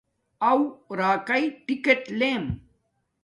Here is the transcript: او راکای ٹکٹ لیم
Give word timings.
او 0.49 0.59
راکای 0.99 1.43
ٹکٹ 1.65 2.01
لیم 2.19 2.43